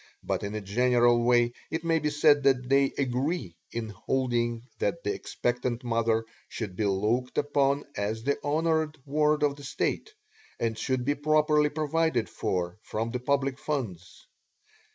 but 0.23 0.41
in 0.41 0.55
a 0.55 0.61
general 0.61 1.23
way 1.23 1.53
it 1.69 1.83
may 1.83 1.99
be 1.99 2.09
said 2.09 2.41
that 2.41 2.67
they 2.67 2.85
agree 2.97 3.55
in 3.71 3.89
holding 3.89 4.63
that 4.79 5.03
the 5.03 5.13
expectant 5.13 5.83
mother 5.83 6.25
should 6.49 6.75
be 6.75 6.85
looked 6.85 7.37
upon 7.37 7.83
as 7.95 8.23
the 8.23 8.35
honored 8.43 8.97
ward 9.05 9.43
of 9.43 9.55
the 9.57 9.63
State, 9.63 10.11
and 10.59 10.75
should 10.75 11.05
be 11.05 11.13
properly 11.13 11.69
provided 11.69 12.27
for 12.27 12.79
from 12.81 13.11
the 13.11 13.19
public 13.19 13.59
funds. 13.59 14.25